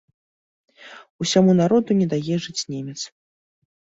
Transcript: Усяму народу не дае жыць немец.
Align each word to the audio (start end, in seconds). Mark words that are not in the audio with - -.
Усяму 1.25 1.51
народу 1.61 1.97
не 1.99 2.07
дае 2.13 2.35
жыць 2.45 2.67
немец. 2.73 2.97